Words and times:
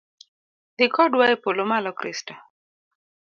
Dhi 0.77 0.85
kodwa 0.95 1.25
epolo 1.33 1.61
malo 1.71 1.91
Kristo 1.99 2.33